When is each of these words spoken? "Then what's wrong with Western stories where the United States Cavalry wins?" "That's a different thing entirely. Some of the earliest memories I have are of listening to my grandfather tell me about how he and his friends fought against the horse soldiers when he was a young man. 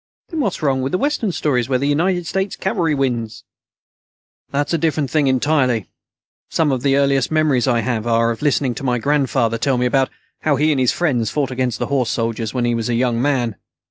"Then 0.29 0.39
what's 0.39 0.63
wrong 0.63 0.81
with 0.81 0.95
Western 0.95 1.31
stories 1.31 1.69
where 1.69 1.77
the 1.77 1.87
United 1.87 2.25
States 2.25 2.55
Cavalry 2.55 2.95
wins?" 2.95 3.43
"That's 4.49 4.73
a 4.73 4.79
different 4.79 5.11
thing 5.11 5.27
entirely. 5.27 5.91
Some 6.49 6.71
of 6.71 6.81
the 6.81 6.95
earliest 6.95 7.29
memories 7.29 7.67
I 7.67 7.81
have 7.81 8.07
are 8.07 8.31
of 8.31 8.41
listening 8.41 8.73
to 8.73 8.83
my 8.83 8.97
grandfather 8.97 9.59
tell 9.59 9.77
me 9.77 9.85
about 9.85 10.09
how 10.39 10.55
he 10.55 10.71
and 10.71 10.79
his 10.79 10.91
friends 10.91 11.29
fought 11.29 11.51
against 11.51 11.77
the 11.77 11.85
horse 11.85 12.09
soldiers 12.09 12.51
when 12.51 12.65
he 12.65 12.73
was 12.73 12.89
a 12.89 12.95
young 12.95 13.21
man. 13.21 13.57